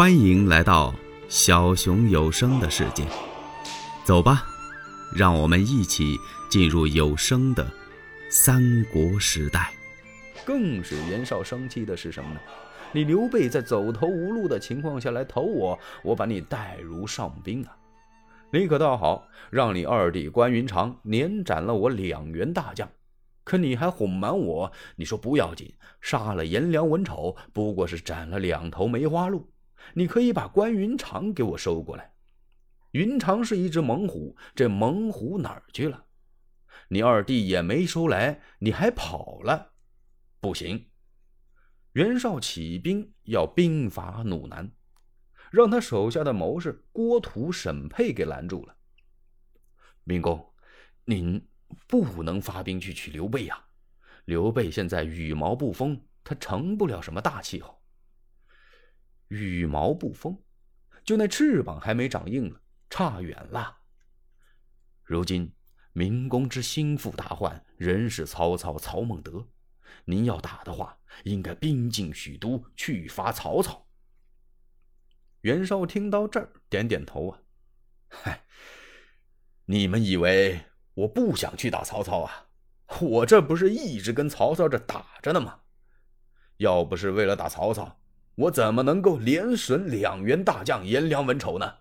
[0.00, 0.94] 欢迎来到
[1.28, 3.04] 小熊有声的世界，
[4.02, 4.46] 走吧，
[5.14, 6.16] 让我们一起
[6.48, 7.70] 进入有声的
[8.30, 9.70] 三国时代。
[10.42, 12.40] 更使袁绍生气的是什么呢？
[12.92, 17.76] 你刘备在走投无路的情况下来投我，我把你带如上宾啊！
[18.50, 22.88] 你可倒好，让你二弟关云长连斩了我两员大将，
[23.44, 25.70] 可你还哄瞒我，你说不要紧，
[26.00, 29.46] 杀了颜良、文丑，不过是斩了两头梅花鹿，
[29.94, 32.14] 你可以把关云长给我收过来。
[32.92, 36.06] 云长是一只猛虎，这猛虎哪儿去了？
[36.88, 39.72] 你二弟也没收来，你还跑了，
[40.40, 40.88] 不行！
[41.92, 44.70] 袁绍起兵要兵伐鲁南，
[45.50, 48.76] 让他手下的谋士郭图、沈佩给拦住了。
[50.04, 50.52] 明公，
[51.04, 51.48] 您
[51.86, 53.64] 不能发兵去取刘备呀！
[54.24, 57.79] 刘备现在羽毛不丰，他成不了什么大气候。
[59.30, 60.36] 羽毛不丰，
[61.04, 62.56] 就那翅膀还没长硬呢，
[62.90, 63.78] 差远了。
[65.04, 65.54] 如今
[65.92, 69.46] 明公之心腹大患，仍是曹操曹孟德。
[70.04, 73.86] 您要打的话，应该兵进许都去伐曹操。
[75.42, 77.42] 袁绍听到这儿，点点头啊，
[78.08, 78.44] 嗨，
[79.66, 80.60] 你们以为
[80.94, 82.48] 我不想去打曹操啊？
[83.00, 85.60] 我这不是一直跟曹操这打着呢吗？
[86.56, 87.99] 要不是为了打曹操，
[88.40, 91.80] 我怎么能够连损两员大将颜良、文丑呢？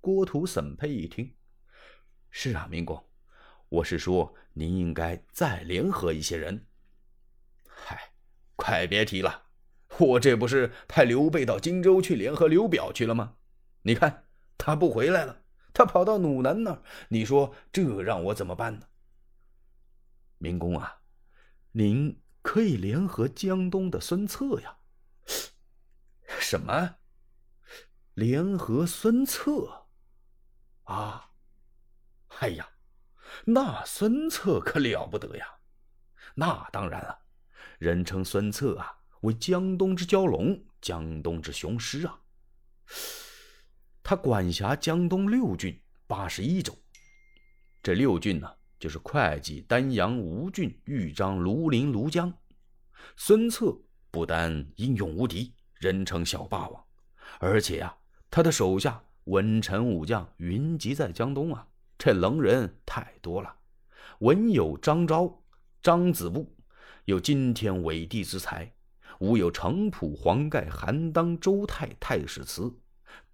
[0.00, 1.32] 郭图、沈佩一听，
[2.28, 3.08] 是啊，明公，
[3.68, 6.66] 我是说，您应该再联合一些人。
[7.68, 8.10] 嗨，
[8.56, 9.44] 快别提了！
[9.98, 13.36] 我这不是派刘备到荆州去联合刘表去了吗？
[13.82, 14.24] 你看
[14.56, 18.88] 他不回来了，他跑到鲁南那儿，你说这让我怎么办呢？
[20.38, 21.02] 明公啊，
[21.70, 24.77] 您可以联合江东的孙策呀。
[26.48, 26.96] 什么？
[28.14, 29.88] 联合孙策？
[30.84, 31.32] 啊！
[32.38, 32.66] 哎呀，
[33.44, 35.46] 那孙策可了不得呀！
[36.34, 37.18] 那当然了。
[37.78, 42.18] 人称孙策啊，为江东之蛟龙，江东之雄狮啊。
[44.02, 46.74] 他管辖江东六郡八十一州，
[47.82, 52.32] 这六郡呢，就是会稽、丹阳、吴郡、豫章、庐陵、庐江。
[53.18, 53.78] 孙策
[54.10, 56.84] 不但英勇无敌，人称小霸王，
[57.40, 57.96] 而且呀，
[58.30, 61.66] 他的手下文臣武将云集在江东啊，
[61.96, 63.54] 这能人太多了，
[64.20, 65.42] 文有张昭、
[65.82, 66.54] 张子布。
[67.04, 68.70] 有惊天伟地之才，
[69.20, 72.70] 武有程普、黄盖、韩当、周泰、太史慈。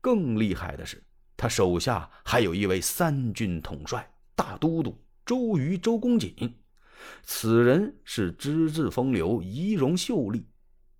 [0.00, 1.02] 更厉害的是，
[1.36, 6.54] 他手下还有一位三军统帅大都督周瑜、周公瑾。
[7.24, 10.46] 此人是资质风流、仪容秀丽。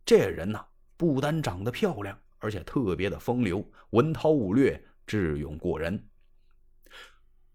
[0.05, 0.66] 这人呐，
[1.04, 6.09] 不单长得漂亮，而且特别的风流，文韬武略，智勇过人。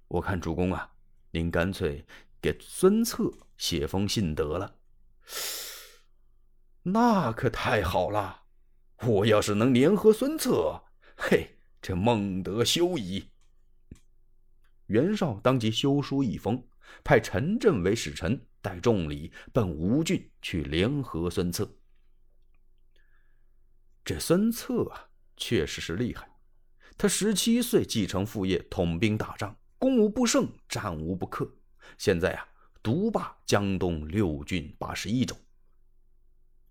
[0.08, 0.94] 我看主公啊，
[1.32, 2.06] 您干脆
[2.40, 4.76] 给孙策写封信得了。
[6.84, 8.44] 那可太好了！
[9.02, 10.84] 我要是能联合孙策，
[11.18, 13.32] 嘿，这孟德休矣。
[14.86, 16.64] 袁绍当即修书一封，
[17.04, 21.79] 派陈震为使臣，带重礼奔吴郡去联合孙策。
[24.04, 26.30] 这孙策啊，确实是厉害。
[26.98, 31.50] 他十七岁继承父业，统兵打仗，攻无不胜，战无不克。
[31.98, 32.46] 现在啊。
[32.82, 35.36] 独霸江东六郡八十一州，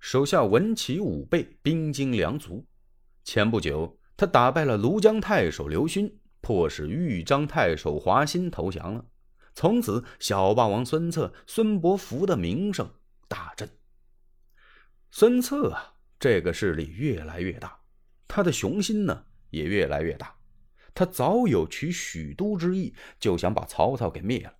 [0.00, 2.66] 手下文骑武备，兵精粮足。
[3.24, 9.04] 前不久，他打败了庐江太守刘勋，迫使豫章太守华歆投降了。
[9.54, 12.90] 从此，小霸王孙策、孙伯符的名声
[13.28, 13.68] 大振。
[15.10, 17.80] 孙策啊，这个势力越来越大，
[18.26, 20.36] 他的雄心呢也越来越大。
[20.94, 24.54] 他早有取许都之意，就想把曹操给灭了。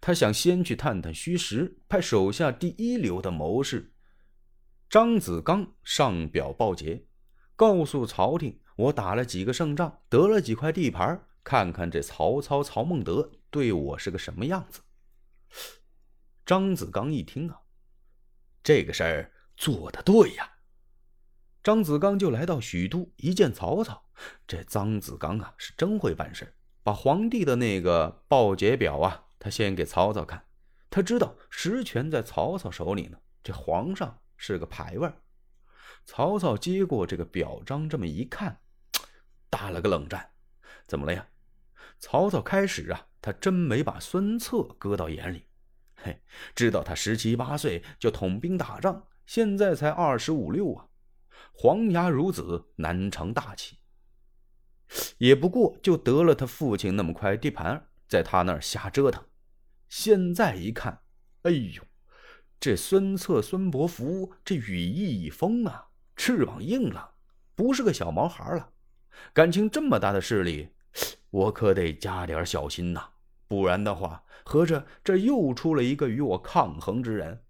[0.00, 3.94] 他想先去探探虚实，派手下第一流的谋士
[4.90, 7.06] 张子刚上表报捷，
[7.54, 14.80] 告诉朝廷：我打了几个胜仗，得了几块地盘，看看这曹操曹孟德对我是个什么样子。
[16.44, 17.60] 张子刚一听啊，
[18.62, 20.55] 这个事儿做的对呀。
[21.66, 24.00] 张子刚就来到许都，一见曹操，
[24.46, 26.54] 这张子刚啊是真会办事，
[26.84, 29.24] 把皇帝的那个报捷表啊。
[29.40, 30.46] 他先给曹操看，
[30.88, 33.18] 他知道实权在曹操手里呢。
[33.42, 35.12] 这皇上是个牌位
[36.04, 38.60] 曹操接过这个表彰，这么一看，
[39.50, 40.30] 打了个冷战。
[40.86, 41.26] 怎么了呀？
[41.98, 45.48] 曹操开始啊，他真没把孙策搁到眼里。
[45.96, 46.22] 嘿，
[46.54, 50.86] 知道他十七八岁就统兵打仗，现在才二十五六啊。
[51.52, 53.78] 黄牙孺子难成大器。
[55.18, 59.24] 也不过就得了他父亲那么块地盘，在他那儿瞎折腾。
[59.88, 61.00] 现在一看，
[61.42, 61.82] 哎呦，
[62.60, 67.14] 这孙策、孙伯符这羽翼已丰啊，翅膀硬了，
[67.54, 68.70] 不是个小毛孩了。
[69.32, 70.68] 感情这么大的势力，
[71.30, 73.10] 我可得加点小心呐，
[73.48, 77.42] 不然的话，合着这又出了一个与我抗衡之人。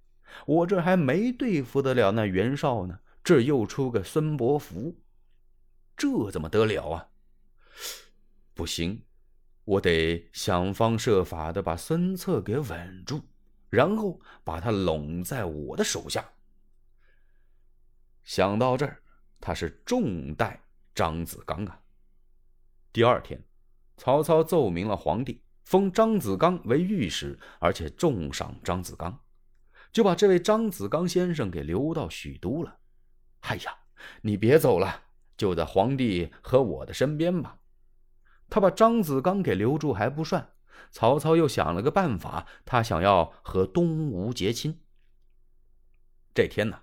[0.46, 4.96] 我这还没对付得了那袁绍呢，这又出个孙伯符，
[5.96, 7.08] 这怎么得了啊？
[8.54, 9.02] 不行，
[9.64, 13.20] 我得想方设法的把孙策给稳住，
[13.68, 16.24] 然后把他拢在我的手下。
[18.22, 19.02] 想到这儿，
[19.40, 20.62] 他是重待
[20.94, 21.80] 张子刚啊。
[22.92, 23.42] 第二天，
[23.96, 29.18] 曹操奏明了皇帝，封张子刚为御史，而且重赏张子刚，
[29.90, 32.78] 就把这位张子刚先生给留到许都了。
[33.48, 33.76] 哎呀，
[34.22, 35.02] 你别走了，
[35.36, 37.58] 就在皇帝和我的身边吧。
[38.50, 40.54] 他把张子刚给留住还不算，
[40.90, 44.82] 曹操又想了个办法，他想要和东吴结亲。
[46.34, 46.82] 这天呢，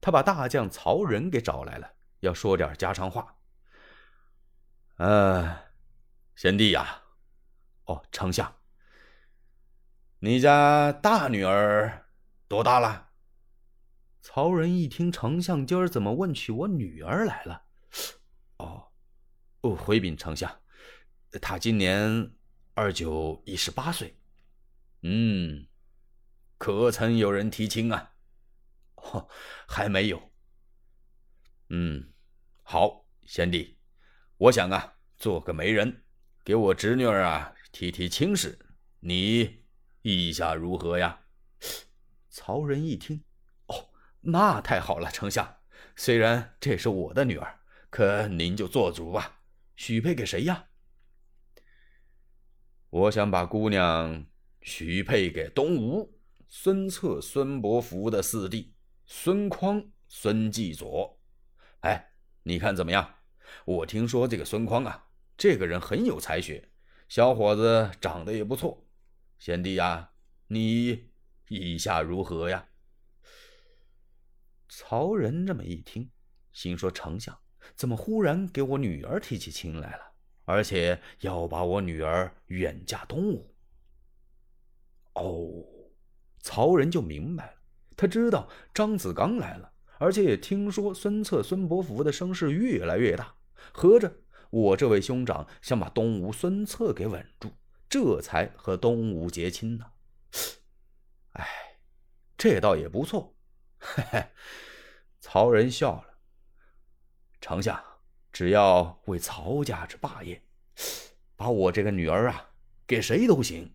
[0.00, 3.36] 他把大将曹仁给找来了，要说点家常话。
[4.96, 5.56] 呃，
[6.34, 7.02] 贤弟呀，
[7.84, 8.52] 哦，丞相，
[10.18, 12.06] 你家大女儿
[12.48, 13.11] 多大了？
[14.22, 17.64] 曹仁一听丞相今儿怎么问起我女儿来了，
[18.58, 18.88] 哦，
[19.74, 20.60] 回禀丞相。
[21.40, 22.32] 他今年
[22.74, 24.16] 二九一十八岁，
[25.02, 25.66] 嗯，
[26.56, 28.12] 可曾有人提亲啊？
[28.94, 29.28] 哦，
[29.66, 30.30] 还没有。
[31.70, 32.12] 嗯，
[32.62, 33.76] 好，贤弟，
[34.36, 36.04] 我想啊，做个媒人，
[36.44, 38.56] 给我侄女儿啊提提亲事，
[39.00, 39.64] 你
[40.02, 41.24] 意下如何呀？
[42.30, 43.24] 曹仁一听，
[44.22, 45.56] 那太好了，丞相。
[45.96, 47.60] 虽然这是我的女儿，
[47.90, 49.40] 可您就做主吧，
[49.76, 50.66] 许配给谁呀？
[52.88, 54.26] 我想把姑娘
[54.60, 58.74] 许配给东吴孙策、孙伯符的四弟
[59.06, 61.20] 孙匡、孙继佐。
[61.80, 62.12] 哎，
[62.44, 63.16] 你看怎么样？
[63.64, 66.70] 我听说这个孙匡啊，这个人很有才学，
[67.08, 68.86] 小伙子长得也不错。
[69.38, 70.12] 贤弟呀，
[70.46, 71.10] 你
[71.48, 72.68] 意下如何呀？
[74.74, 76.10] 曹仁这么一听，
[76.50, 77.38] 心说：丞相
[77.76, 80.12] 怎么忽然给我女儿提起亲来了？
[80.46, 83.54] 而且要把我女儿远嫁东吴。
[85.12, 85.62] 哦，
[86.40, 87.54] 曹仁就明白了，
[87.98, 93.34] 他知道张子刚来了，而且也听说孙策、孙伯符的声势越来越大，
[93.74, 94.10] 合着
[94.48, 97.52] 我这位兄长想把东吴孙策给稳住，
[97.90, 99.84] 这才和东吴结亲呢。
[101.32, 101.46] 哎，
[102.38, 103.36] 这倒也不错。
[103.94, 104.26] 嘿嘿，
[105.20, 106.04] 曹仁笑了，
[107.40, 107.78] 丞相。
[108.32, 110.42] 只要为曹家之霸业，
[111.36, 112.48] 把我这个女儿啊
[112.86, 113.74] 给谁都行。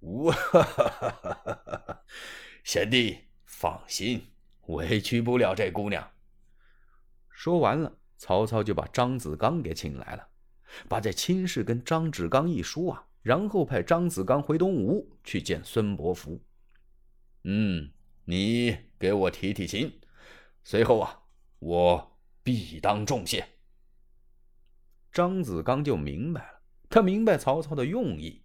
[2.64, 4.32] 贤弟放心，
[4.68, 6.10] 委屈不了这姑娘。
[7.28, 10.26] 说完了，曹操就把张子刚给请来了，
[10.88, 16.42] 把这亲事跟张志刚一说啊，然后派张子刚回东吴去见孙伯符。
[17.44, 17.92] 嗯，
[18.24, 20.00] 你给我提提亲，
[20.64, 21.22] 随后啊，
[21.58, 22.10] 我。
[22.42, 23.46] 必当重谢。
[25.12, 28.42] 张子刚就明白了，他明白曹操的用意。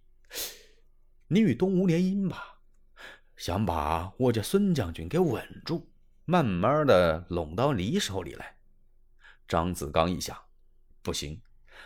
[1.28, 2.60] 你与东吴联姻吧，
[3.36, 5.88] 想把我这孙将军给稳住，
[6.26, 8.58] 慢慢的拢到你手里来。
[9.48, 10.36] 张子刚一想，
[11.02, 11.40] 不行，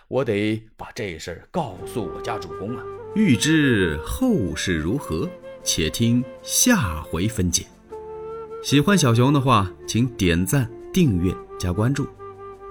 [0.09, 2.85] 我得把这事告诉我家主公啊。
[3.15, 5.31] 欲知后事如何，
[5.63, 7.67] 且听下回分解。
[8.63, 11.35] 喜欢小熊的话，请点赞、订阅。
[11.59, 12.07] 加关注。